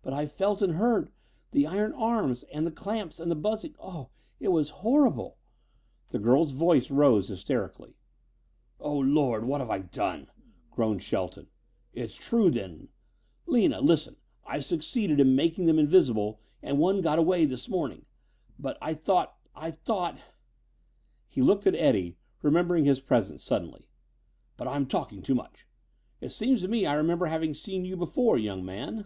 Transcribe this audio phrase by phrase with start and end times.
[0.00, 1.12] But I felt and heard
[1.50, 3.74] the iron arms and the clamps and the buzzing.
[3.78, 4.08] Oh,
[4.40, 5.36] it was horrible!"
[6.08, 7.92] The girl's voice rose hysterically.
[8.80, 9.44] "Oh, Lord!
[9.44, 10.28] What have I done?"
[10.70, 11.48] groaned Shelton.
[11.92, 12.88] "It's true, then.
[13.44, 18.06] Lina, listen: I've succeeded in making them invisible, and one got away this morning.
[18.58, 20.18] But I thought I thought"
[21.28, 23.90] He looked at Eddie, remembering his presence suddenly.
[24.56, 25.66] "But I'm talking too much.
[26.22, 29.04] It seems to me I remember having seen you before, young man."